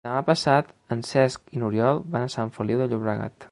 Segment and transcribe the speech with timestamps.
[0.07, 3.49] Demà passat en Cesc i n'Oriol van a Sant Feliu de Llobregat.